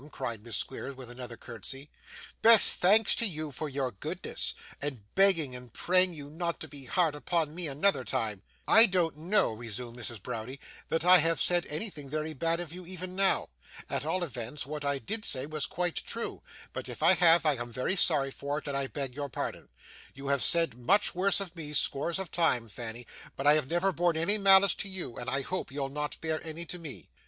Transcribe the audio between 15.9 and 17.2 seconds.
true; but if I